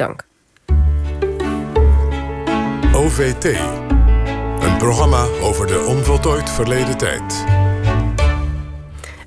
[0.00, 0.26] dank.
[2.94, 3.44] OVT.
[4.60, 7.44] Een programma over de onvoltooid verleden tijd.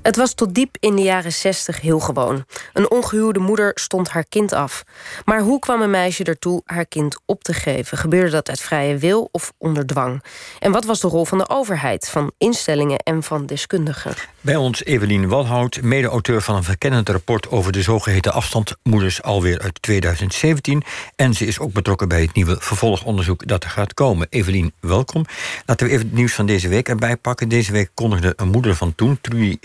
[0.04, 2.44] Het was tot diep in de jaren zestig heel gewoon.
[2.72, 4.84] Een ongehuwde moeder stond haar kind af.
[5.24, 7.98] Maar hoe kwam een meisje ertoe haar kind op te geven?
[7.98, 10.24] Gebeurde dat uit vrije wil of onder dwang?
[10.58, 14.14] En wat was de rol van de overheid, van instellingen en van deskundigen?
[14.40, 19.82] Bij ons Evelien Walhout, mede-auteur van een verkennend rapport over de zogeheten afstandmoeders alweer uit
[19.82, 20.82] 2017.
[21.16, 24.26] En ze is ook betrokken bij het nieuwe vervolgonderzoek dat er gaat komen.
[24.30, 25.24] Evelien, welkom.
[25.66, 27.48] Laten we even het nieuws van deze week erbij pakken.
[27.48, 29.56] Deze week kondigde een moeder van toen, Trudy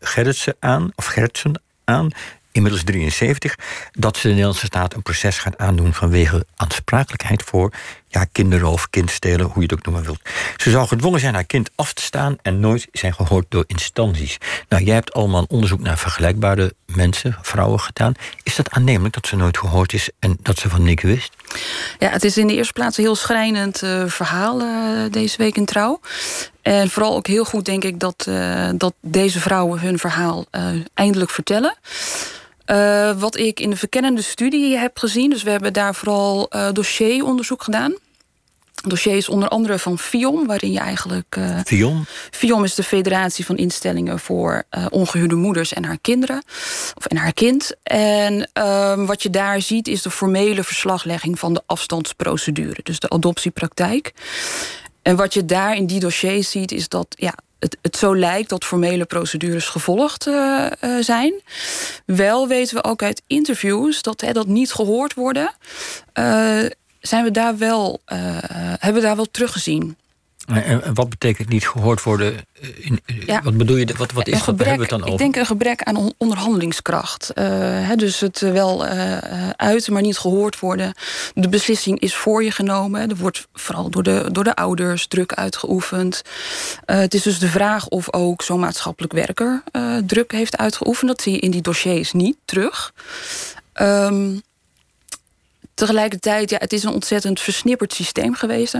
[0.00, 2.10] Gerritsen aan, of Gerritsen aan,
[2.52, 3.58] inmiddels 73,
[3.92, 7.72] dat ze de Nederlandse staat een proces gaat aandoen vanwege aansprakelijkheid voor
[8.12, 10.20] ja, kinderroof, kindstelen, hoe je het ook noemen wilt.
[10.56, 14.38] Ze zou gedwongen zijn haar kind af te staan en nooit zijn gehoord door instanties.
[14.68, 18.14] Nou, jij hebt allemaal een onderzoek naar vergelijkbare mensen, vrouwen gedaan.
[18.42, 21.32] Is dat aannemelijk dat ze nooit gehoord is en dat ze van niks wist?
[21.98, 25.56] Ja, het is in de eerste plaats een heel schrijnend uh, verhaal uh, deze week
[25.56, 26.00] in Trouw.
[26.62, 30.46] En vooral ook heel goed denk ik dat, uh, dat deze vrouwen hun verhaal
[30.94, 31.76] eindelijk vertellen.
[33.18, 37.62] Wat ik in de verkennende studie heb gezien, dus we hebben daar vooral uh, dossieronderzoek
[37.62, 37.94] gedaan.
[38.82, 41.36] Dossier is onder andere van FIOM, waarin je eigenlijk.
[41.38, 42.04] Uh, FIOM?
[42.30, 46.42] FIOM is de Federatie van Instellingen voor ongehuwde moeders en haar kinderen.
[46.94, 47.74] Of en haar kind.
[47.82, 53.08] En ehm, wat je daar ziet is de formele verslaglegging van de afstandsprocedure, dus de
[53.08, 54.12] adoptiepraktijk.
[55.02, 58.48] En wat je daar in die dossiers ziet, is dat ja, het, het zo lijkt
[58.48, 61.32] dat formele procedures gevolgd uh, uh, zijn.
[62.06, 65.52] Wel weten we ook uit interviews dat dat niet gehoord worden.
[66.18, 66.64] Uh,
[67.02, 69.96] zijn we daar wel, hebben we daar wel teruggezien.
[70.46, 72.34] En wat betekent niet gehoord worden?
[72.80, 73.94] In, ja, wat bedoel je?
[73.96, 74.66] Wat, wat is gebrek, dat?
[74.66, 75.12] Hebben we het dan over?
[75.12, 77.30] Ik denk een gebrek aan onderhandelingskracht.
[77.34, 77.44] Uh,
[77.88, 79.18] he, dus het wel uh,
[79.50, 80.94] uiten, maar niet gehoord worden.
[81.34, 83.10] De beslissing is voor je genomen.
[83.10, 86.22] Er wordt vooral door de, door de ouders druk uitgeoefend.
[86.86, 89.62] Uh, het is dus de vraag of ook zo'n maatschappelijk werker
[90.06, 91.10] druk heeft uitgeoefend.
[91.10, 92.92] Dat zie je in die dossiers niet terug.
[93.74, 94.42] Um,
[95.74, 98.74] tegelijkertijd, ja, het is een ontzettend versnipperd systeem geweest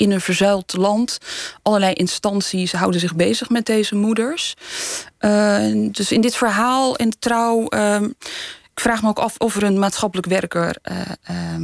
[0.00, 1.18] in een verzuild land.
[1.62, 4.54] Allerlei instanties houden zich bezig met deze moeders.
[5.20, 7.66] Uh, dus in dit verhaal en trouw.
[7.68, 8.00] Uh,
[8.72, 11.56] ik vraag me ook af of er een maatschappelijk werker uh,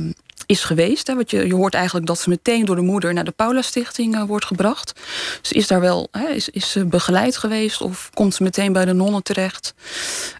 [0.47, 1.07] is geweest.
[1.07, 3.63] Hè, want je, je hoort eigenlijk dat ze meteen door de moeder naar de Paula
[3.63, 5.01] Stichting uh, wordt gebracht.
[5.41, 8.85] Dus is daar wel, hè, is, is ze begeleid geweest of komt ze meteen bij
[8.85, 9.75] de nonnen terecht?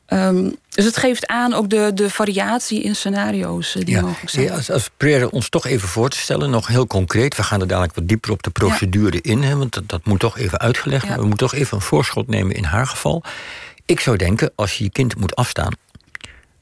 [0.09, 4.45] Um, dus het geeft aan ook de, de variatie in scenario's die ja, mogelijk zijn.
[4.45, 7.37] Ja, als, als proberen ons toch even voor te stellen, nog heel concreet.
[7.37, 9.31] We gaan er dadelijk wat dieper op de procedure ja.
[9.31, 11.09] in, hè, want dat, dat, moet toch even uitgelegd.
[11.09, 13.23] We moeten toch even een voorschot nemen in haar geval.
[13.87, 15.73] Ik zou denken, als je je kind moet afstaan,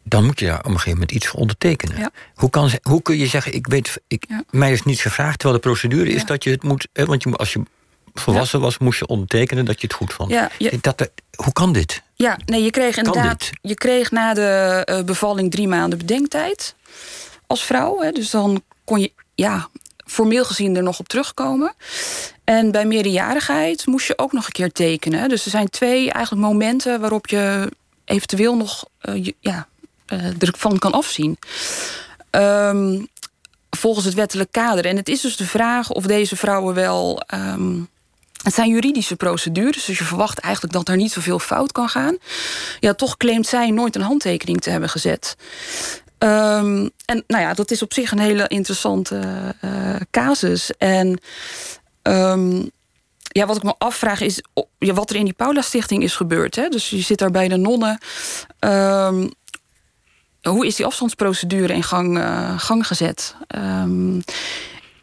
[0.05, 1.99] dan moet je daar op een gegeven moment iets voor ondertekenen.
[1.99, 2.11] Ja.
[2.35, 4.45] Hoe, kan, hoe kun je zeggen, ik weet, ik, ja.
[4.51, 6.89] mij is niets gevraagd, terwijl de procedure is dat je het moet.
[6.93, 7.63] Hè, want je, als je
[8.15, 10.31] volwassen was, moest je ondertekenen dat je het goed vond.
[10.31, 10.51] Ja,
[10.81, 12.03] dat, hoe kan dit?
[12.15, 13.51] Ja, nee, je kreeg inderdaad.
[13.61, 16.75] Je kreeg na de uh, bevalling drie maanden bedenktijd
[17.47, 18.01] als vrouw.
[18.01, 19.69] Hè, dus dan kon je, ja,
[20.07, 21.75] formeel gezien er nog op terugkomen.
[22.45, 25.29] En bij meerderjarigheid moest je ook nog een keer tekenen.
[25.29, 27.73] Dus er zijn twee eigenlijk momenten waarop je
[28.05, 29.69] eventueel nog uh, ja,
[30.39, 31.39] ervan kan afzien.
[32.31, 33.09] Um,
[33.71, 34.87] volgens het wettelijk kader.
[34.87, 37.23] En het is dus de vraag of deze vrouwen wel.
[37.35, 37.89] Um,
[38.43, 42.17] het zijn juridische procedures, dus je verwacht eigenlijk dat er niet zoveel fout kan gaan.
[42.81, 45.37] Ja, toch claimt zij nooit een handtekening te hebben gezet.
[46.19, 50.71] Um, en nou ja, dat is op zich een hele interessante uh, casus.
[50.79, 51.19] En
[53.29, 54.43] ja, wat ik me afvraag is
[54.79, 56.57] ja, wat er in die Paula Stichting is gebeurd.
[56.57, 56.69] Hè?
[56.69, 57.99] Dus je zit daar bij de nonnen.
[58.61, 59.31] Um,
[60.49, 63.37] hoe is die afstandsprocedure in gang, uh, gang gezet?
[63.57, 64.23] Um,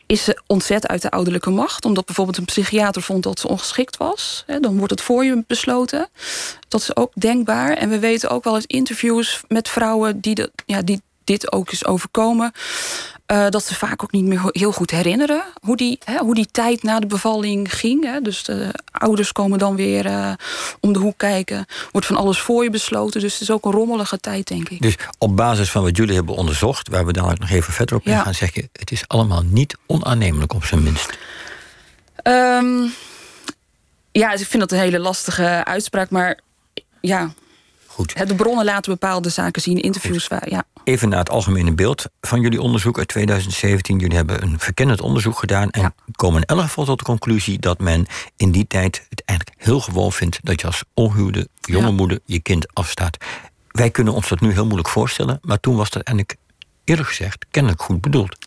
[0.05, 3.97] is ze ontzet uit de ouderlijke macht, omdat bijvoorbeeld een psychiater vond dat ze ongeschikt
[3.97, 4.43] was.
[4.45, 6.07] Hè, dan wordt het voor je besloten.
[6.67, 7.73] Dat is ook denkbaar.
[7.73, 11.71] En we weten ook wel uit interviews met vrouwen die, de, ja, die dit ook
[11.71, 12.51] is overkomen.
[13.31, 16.47] Uh, dat ze vaak ook niet meer heel goed herinneren hoe die, hè, hoe die
[16.51, 18.03] tijd na de bevalling ging.
[18.03, 18.21] Hè.
[18.21, 20.33] Dus de ouders komen dan weer uh,
[20.79, 21.65] om de hoek kijken.
[21.91, 23.21] Wordt van alles voor je besloten.
[23.21, 24.81] Dus het is ook een rommelige tijd, denk ik.
[24.81, 28.05] Dus op basis van wat jullie hebben onderzocht, waar we dadelijk nog even verder op
[28.05, 28.21] ja.
[28.21, 31.17] gaan, zeg je: het is allemaal niet onaannemelijk op zijn minst.
[32.23, 32.93] Um,
[34.11, 36.39] ja, ik vind dat een hele lastige uitspraak, maar
[37.01, 37.33] ja.
[37.93, 38.27] Goed.
[38.27, 40.27] De bronnen laten bepaalde zaken zien, interviews.
[40.27, 40.63] Waar, ja.
[40.83, 43.99] Even naar het algemene beeld van jullie onderzoek uit 2017.
[43.99, 45.93] Jullie hebben een verkennend onderzoek gedaan en ja.
[46.15, 48.05] komen in elk geval tot de conclusie dat men
[48.37, 51.91] in die tijd het eigenlijk heel gewoon vindt dat je als onhuwde jonge ja.
[51.91, 53.17] moeder je kind afstaat.
[53.67, 56.37] Wij kunnen ons dat nu heel moeilijk voorstellen, maar toen was dat eigenlijk
[56.83, 58.37] eerlijk gezegd kennelijk goed bedoeld.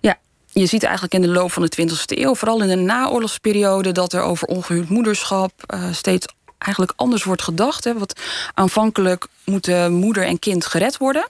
[0.00, 3.92] Ja, je ziet eigenlijk in de loop van de 20e eeuw, vooral in de naoorlogsperiode,
[3.92, 6.26] dat er over ongehuwd moederschap uh, steeds
[6.58, 7.84] eigenlijk anders wordt gedacht.
[7.84, 7.98] Hè.
[7.98, 8.20] Wat
[8.54, 11.28] aanvankelijk moeten moeder en kind gered worden.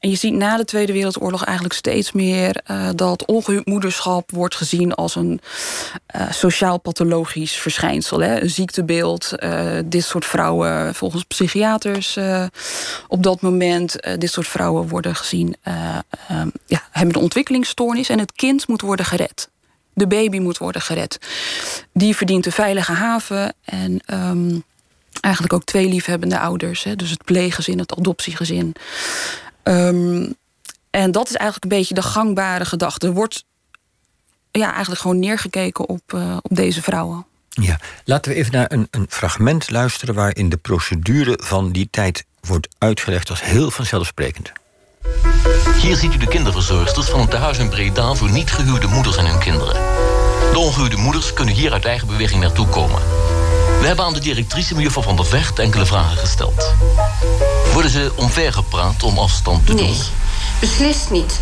[0.00, 4.54] En je ziet na de Tweede Wereldoorlog eigenlijk steeds meer uh, dat ongehuwd moederschap wordt
[4.54, 5.40] gezien als een
[6.16, 8.20] uh, sociaal-pathologisch verschijnsel.
[8.20, 8.40] Hè?
[8.40, 9.32] Een ziektebeeld.
[9.36, 12.18] Uh, dit soort vrouwen, volgens psychiaters
[13.08, 15.56] op dat moment, dit soort vrouwen worden gezien,
[16.66, 19.48] ja, hebben een ontwikkelingsstoornis en het kind moet worden gered.
[19.92, 21.18] De baby moet worden gered.
[21.92, 24.00] Die verdient een veilige haven en.
[24.06, 24.64] Um,
[25.20, 26.82] eigenlijk ook twee liefhebbende ouders.
[26.82, 26.96] Hè?
[26.96, 28.74] Dus het pleeggezin, het adoptiegezin.
[29.62, 30.34] Um,
[30.90, 33.06] en dat is eigenlijk een beetje de gangbare gedachte.
[33.06, 33.44] Er wordt
[34.50, 37.26] ja, eigenlijk gewoon neergekeken op, uh, op deze vrouwen.
[37.48, 40.14] Ja, laten we even naar een, een fragment luisteren...
[40.14, 44.52] waarin de procedure van die tijd wordt uitgelegd als heel vanzelfsprekend.
[45.80, 48.14] Hier ziet u de kinderverzorgsters van het tehuis in Breda...
[48.14, 49.74] voor niet gehuwde moeders en hun kinderen.
[50.52, 53.02] De ongehuwde moeders kunnen hier uit eigen beweging naartoe komen.
[53.80, 56.74] We hebben aan de directrice mevrouw van der Vecht enkele vragen gesteld.
[57.72, 59.84] Worden ze omvergepraat om afstand te doen?
[59.84, 59.98] Nee,
[60.60, 61.40] beslist niet.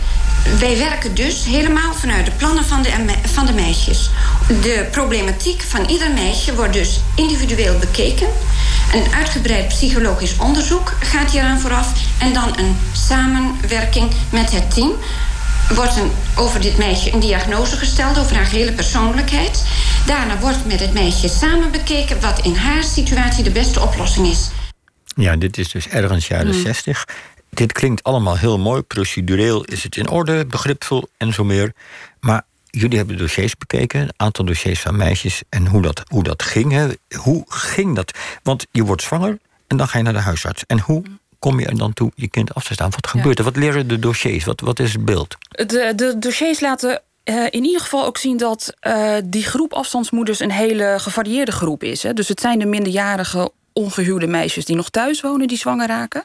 [0.58, 4.10] Wij werken dus helemaal vanuit de plannen van de, van de meisjes.
[4.48, 8.28] De problematiek van ieder meisje wordt dus individueel bekeken.
[8.92, 11.92] Een uitgebreid psychologisch onderzoek gaat hieraan vooraf.
[12.20, 14.92] En dan een samenwerking met het team.
[15.74, 19.64] Wordt een, over dit meisje een diagnose gesteld over haar gehele persoonlijkheid.
[20.06, 24.48] Daarna wordt met het meisje samen bekeken wat in haar situatie de beste oplossing is.
[25.14, 26.62] Ja, dit is dus ergens jaren mm.
[26.62, 27.04] 60.
[27.50, 28.82] Dit klinkt allemaal heel mooi.
[28.82, 31.72] Procedureel is het in orde, begripvol en zo meer.
[32.20, 32.42] Maar
[32.78, 36.72] jullie hebben dossiers bekeken, een aantal dossiers van meisjes en hoe dat, hoe dat ging.
[36.72, 36.86] Hè.
[37.16, 38.18] Hoe ging dat?
[38.42, 40.64] Want je wordt zwanger en dan ga je naar de huisarts.
[40.66, 41.02] En hoe
[41.38, 42.90] kom je er dan toe je kind af te staan?
[42.90, 43.44] Wat gebeurt er?
[43.44, 44.44] Wat leren de dossiers?
[44.44, 45.36] Wat, wat is het beeld?
[45.48, 50.40] De, de dossiers laten uh, in ieder geval ook zien dat uh, die groep afstandsmoeders
[50.40, 52.02] een hele gevarieerde groep is.
[52.02, 52.12] Hè.
[52.12, 56.24] Dus het zijn de minderjarige ongehuwde meisjes die nog thuis wonen, die zwanger raken.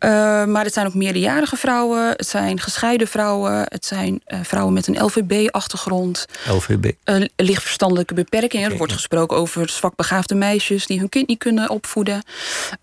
[0.00, 0.10] Uh,
[0.44, 4.86] maar het zijn ook meerderjarige vrouwen, het zijn gescheiden vrouwen, het zijn uh, vrouwen met
[4.86, 6.26] een LVB-achtergrond.
[6.48, 6.92] LVB?
[7.04, 8.58] Uh, lichtverstandelijke beperkingen.
[8.58, 12.22] Okay, er wordt gesproken over zwakbegaafde meisjes die hun kind niet kunnen opvoeden.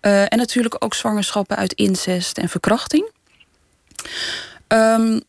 [0.00, 3.10] en natuurlijk ook zwangerschappen uit incest en verkrachting.
[4.68, 5.20] Um,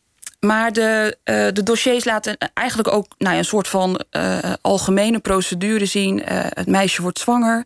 [0.46, 5.20] maar de, uh, de dossiers laten eigenlijk ook nou ja, een soort van uh, algemene
[5.20, 6.18] procedure zien.
[6.20, 7.66] Uh, het meisje wordt zwanger,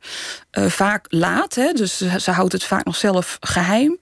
[0.52, 4.00] vaak laat, hè, dus ze, houdt het vaak nog zelf geheim.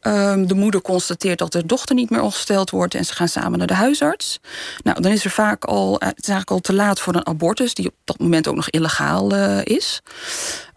[0.00, 3.58] Um, de moeder constateert dat de dochter niet meer ongesteld wordt en ze gaan samen
[3.58, 4.38] naar de huisarts.
[4.82, 7.74] Nou, dan is er vaak al, het is eigenlijk al te laat voor een abortus,
[7.74, 10.02] die op dat moment ook nog illegaal is.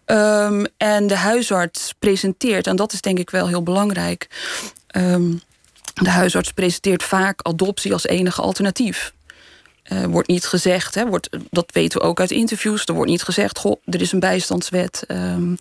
[0.06, 4.28] Um, en de huisarts presenteert, en dat is denk ik wel heel belangrijk.
[4.96, 5.42] Um,
[6.04, 9.14] de huisarts presenteert vaak adoptie als enige alternatief.
[9.92, 12.86] Uh, wordt niet gezegd, hè, wordt, dat weten we ook uit interviews.
[12.86, 15.04] Er wordt niet gezegd, goh, er is een bijstandswet.
[15.08, 15.58] Um,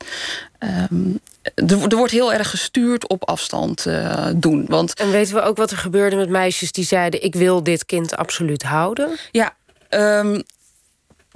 [0.90, 1.20] um,
[1.54, 4.64] er, er, wordt heel erg gestuurd op afstand uh, doen.
[4.68, 7.84] Want, en weten we ook wat er gebeurde met meisjes die zeiden: Ik wil dit
[7.84, 9.16] kind absoluut houden?
[9.30, 9.54] Ja,
[9.90, 10.42] um,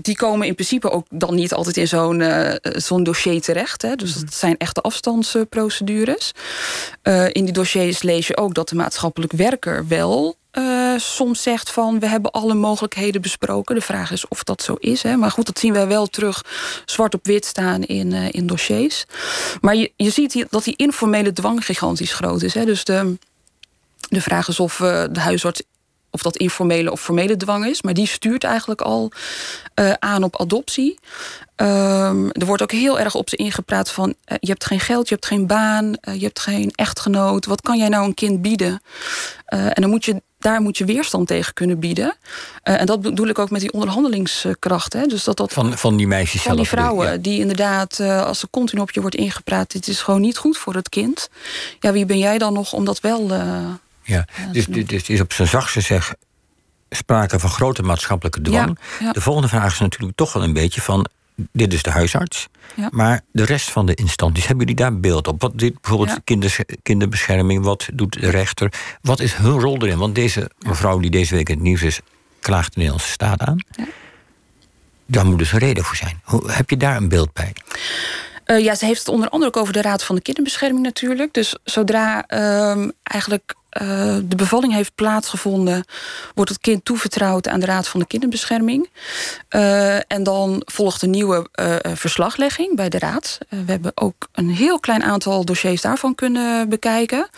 [0.02, 3.82] die komen in principe ook dan niet altijd in zo'n uh, zo'n dossier terecht.
[3.82, 3.96] Hè.
[3.96, 4.24] Dus mhm.
[4.24, 6.32] dat zijn echte afstandsprocedures.
[7.02, 11.70] Uh, in die dossiers lees je ook dat de maatschappelijk werker wel uh, soms zegt
[11.70, 13.74] van we hebben alle mogelijkheden besproken.
[13.74, 15.02] De vraag is of dat zo is.
[15.02, 15.16] Hè.
[15.16, 16.44] Maar goed, dat zien wij wel terug
[16.84, 19.04] zwart op wit staan in, uh, in dossiers.
[19.60, 22.54] Maar je, je ziet hier dat die informele dwang gigantisch groot is.
[22.54, 22.64] Hè.
[22.64, 23.18] Dus de,
[24.08, 25.62] de vraag is of uh, de huisarts
[26.10, 27.82] of dat informele of formele dwang is.
[27.82, 29.12] Maar die stuurt eigenlijk al
[29.80, 30.98] uh, aan op adoptie.
[31.56, 34.08] Um, er wordt ook heel erg op ze ingepraat van...
[34.08, 37.46] Uh, je hebt geen geld, je hebt geen baan, uh, je hebt geen echtgenoot.
[37.46, 38.82] Wat kan jij nou een kind bieden?
[39.50, 42.14] en dan moet je, daar moet je weerstand tegen kunnen bieden.
[42.62, 44.92] en dat bedoel ik ook met die onderhandelingskracht.
[44.92, 45.06] Hè?
[45.06, 47.16] Dus dat, dat, van, van die meisjes Van die vrouwen, ja.
[47.16, 49.70] die inderdaad, als ze continu op je wordt ingepraat...
[49.70, 51.28] dit is gewoon niet goed voor het kind.
[51.80, 53.30] Ja, wie ben jij dan nog om dat wel...
[54.10, 56.14] Ja, dus dit is op zijn zachtste zeg
[56.90, 58.78] sprake van grote maatschappelijke dwang.
[58.80, 59.12] Ja, ja.
[59.12, 61.06] De volgende vraag is natuurlijk toch wel een beetje van...
[61.52, 62.88] dit is de huisarts, ja.
[62.90, 64.46] maar de rest van de instanties...
[64.46, 65.40] hebben jullie daar beeld op?
[65.40, 68.72] Wat doet bijvoorbeeld kinders, kinderbescherming, wat doet de rechter?
[69.02, 69.98] Wat is hun rol erin?
[69.98, 72.00] Want deze mevrouw die deze week in het nieuws is...
[72.40, 73.58] klaagt de Nederlandse staat aan.
[75.06, 76.20] Daar moet dus een reden voor zijn.
[76.24, 77.52] Hoe, heb je daar een beeld bij?
[78.46, 81.32] Uh, ja, ze heeft het onder andere ook over de Raad van de Kinderbescherming natuurlijk.
[81.32, 82.24] Dus zodra
[82.70, 85.84] um, eigenlijk uh, de bevalling heeft plaatsgevonden,
[86.34, 88.90] wordt het kind toevertrouwd aan de Raad van de Kinderbescherming.
[89.50, 93.38] Uh, en dan volgt een nieuwe uh, verslaglegging bij de Raad.
[93.48, 97.28] we hebben ook een heel klein aantal dossiers daarvan kunnen bekijken.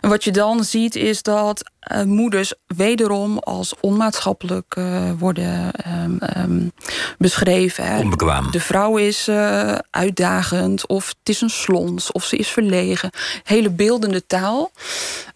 [0.00, 1.70] En wat je dan ziet is dat
[2.04, 4.76] moeders wederom als onmaatschappelijk
[5.18, 5.70] worden
[6.04, 6.72] um, um,
[7.18, 7.98] beschreven.
[7.98, 8.50] Onbekwaam.
[8.50, 9.28] De vrouw is
[9.90, 13.10] uitdagend, of het is een slons, of ze is verlegen.
[13.44, 14.70] Hele beeldende taal.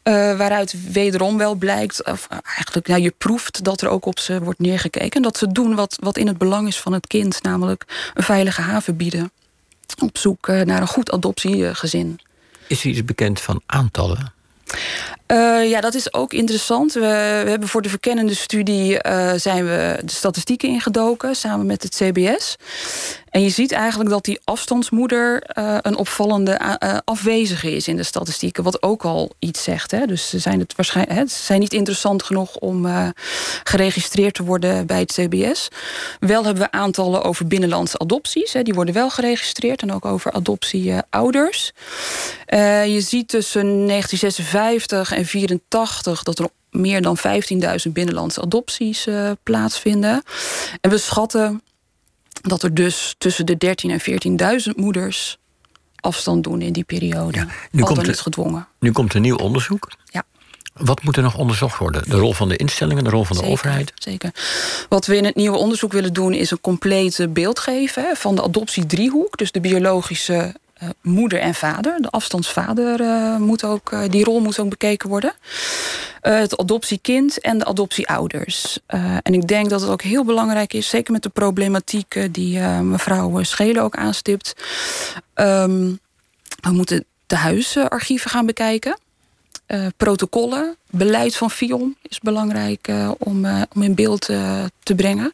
[0.05, 4.43] Uh, waaruit wederom wel blijkt, of eigenlijk ja, je proeft dat er ook op ze
[4.43, 5.23] wordt neergekeken.
[5.23, 8.61] Dat ze doen wat, wat in het belang is van het kind, namelijk een veilige
[8.61, 9.31] haven bieden.
[9.99, 12.21] Op zoek uh, naar een goed adoptiegezin.
[12.67, 14.33] Is er iets bekend van aantallen?
[15.31, 16.93] Uh, ja, dat is ook interessant.
[16.93, 17.07] We,
[17.47, 22.57] hebben voor de verkennende studie uh, zijn we de statistieken ingedoken samen met het CBS.
[23.31, 26.61] En je ziet eigenlijk dat die afstandsmoeder uh, een opvallende
[27.05, 29.91] afwezige is in de statistieken, wat ook al iets zegt.
[29.91, 30.07] Hè.
[30.07, 32.87] Dus ze zijn, het waarschijnlijk, hè, ze zijn niet interessant genoeg om
[33.65, 35.69] geregistreerd te worden bij het CBS.
[36.21, 38.53] Wel hebben we aantallen over binnenlandse adopties.
[38.53, 38.63] Hè.
[38.63, 41.73] Die worden wel geregistreerd en ook over adoptieouders.
[42.87, 47.19] je ziet tussen 1956 en 1984 dat er meer dan
[47.87, 50.23] 15.000 binnenlandse adopties uh, plaatsvinden.
[50.81, 51.63] En we schatten
[52.41, 55.39] dat er dus tussen de 13.000 en 14.000 moeders
[55.97, 57.39] afstand doen in die periode.
[57.39, 58.69] Ja, nu komt er, gedwongen.
[58.79, 59.91] Nu komt een nieuw onderzoek.
[60.05, 60.25] Ja.
[60.75, 62.03] Wat moet er nog onderzocht worden?
[62.09, 63.93] De rol van de instellingen, de rol van de overheid?
[63.95, 64.31] Zeker.
[64.89, 66.33] Wat we in het nieuwe onderzoek willen doen...
[66.33, 69.37] is een complete beeld geven van de adoptiedriehoek.
[69.37, 72.03] Dus de biologische uh, moeder en vader.
[72.03, 75.33] De afstandsvader uh, moet ook, uh, die rol moet ook bekeken worden.
[76.21, 78.79] het adoptiekind en de adoptieouders.
[79.23, 83.43] en ik denk dat het ook heel belangrijk is, zeker met de problematiek die mevrouw
[83.43, 84.55] Schelen ook aanstipt.
[85.35, 85.99] Um,
[86.61, 88.99] we moeten de huisarchieven gaan bekijken.
[89.97, 94.27] protocollen, beleid van FIOM is belangrijk om, om in beeld
[94.83, 95.33] te brengen.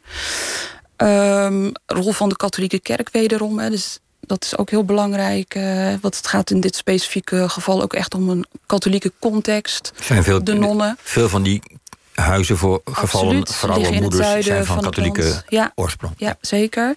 [0.97, 3.59] Um, rol van de katholieke kerk wederom.
[3.59, 5.55] Hè, dus dat is ook heel belangrijk.
[5.55, 9.91] Uh, want het gaat in dit specifieke geval ook echt om een katholieke context.
[9.99, 10.97] Zijn veel, de nonnen.
[11.01, 11.61] Veel van die
[12.13, 16.13] huizen voor gevallen vrouwen, moeders zijn van, van katholieke ja, oorsprong.
[16.17, 16.95] Ja, zeker.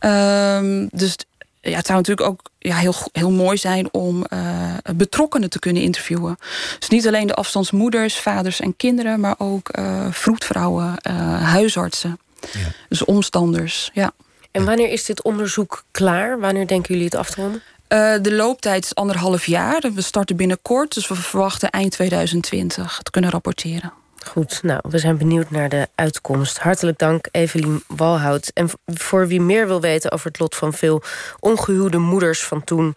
[0.00, 1.16] Um, dus
[1.60, 5.82] ja, het zou natuurlijk ook ja, heel, heel mooi zijn om uh, betrokkenen te kunnen
[5.82, 6.38] interviewen.
[6.78, 10.94] Dus niet alleen de afstandsmoeders, vaders en kinderen, maar ook uh, vroedvrouwen,
[11.42, 12.18] huisartsen.
[12.52, 12.68] Ja.
[12.88, 14.12] Dus omstanders, ja.
[14.50, 16.40] En wanneer is dit onderzoek klaar?
[16.40, 17.62] Wanneer denken jullie het af te ronden?
[17.88, 19.90] Uh, de looptijd is anderhalf jaar.
[19.94, 23.92] We starten binnenkort, dus we verwachten eind 2020 te kunnen rapporteren.
[24.28, 26.58] Goed, nou, we zijn benieuwd naar de uitkomst.
[26.58, 28.50] Hartelijk dank, Evelien Walhout.
[28.54, 31.02] En voor wie meer wil weten over het lot van veel
[31.40, 32.94] ongehuwde moeders van toen...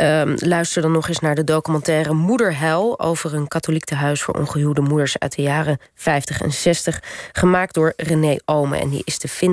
[0.00, 3.00] Uh, luister dan nog eens naar de documentaire Moederhel...
[3.00, 7.02] over een katholiek tehuis voor ongehuwde moeders uit de jaren 50 en 60...
[7.32, 8.80] gemaakt door René Omen.
[8.80, 9.42] En die is te vinden